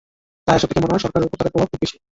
[0.45, 1.97] তাই এসব দেখে মনে হয়, সরকারের ওপর তাদের প্রভাব খুব বেশি।